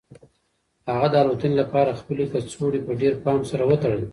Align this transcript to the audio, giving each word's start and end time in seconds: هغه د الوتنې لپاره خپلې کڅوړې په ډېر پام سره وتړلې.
هغه 0.91 1.07
د 1.09 1.15
الوتنې 1.23 1.55
لپاره 1.61 1.97
خپلې 1.99 2.23
کڅوړې 2.31 2.79
په 2.87 2.91
ډېر 3.01 3.13
پام 3.23 3.39
سره 3.51 3.63
وتړلې. 3.69 4.07